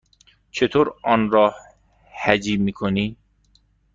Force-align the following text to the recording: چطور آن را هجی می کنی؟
چطور 0.51 0.93
آن 1.03 1.31
را 1.31 1.55
هجی 2.23 2.57
می 2.57 2.73
کنی؟ 2.73 3.15